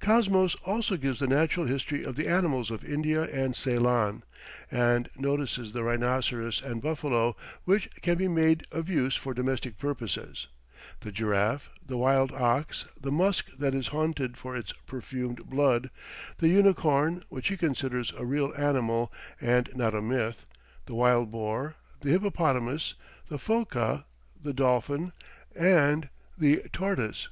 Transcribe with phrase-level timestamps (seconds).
[0.00, 4.22] Cosmos also gives the natural history of the animals of India and Ceylon,
[4.70, 10.46] and notices the rhinoceros and buffalo, which can be made of use for domestic purposes,
[11.02, 15.90] the giraffe, the wild ox, the musk that is hunted for its "perfumed blood,"
[16.38, 20.46] the unicorn, which he considers a real animal and not a myth,
[20.86, 22.94] the wild boar, the hippopotamus,
[23.28, 24.06] the phoca,
[24.42, 25.12] the dolphin,
[25.54, 26.08] and
[26.38, 27.28] the tortoise.